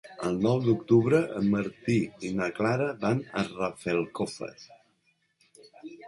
[0.27, 1.97] El nou d'octubre en Martí
[2.29, 4.49] i na Clara van a Rafelcofer.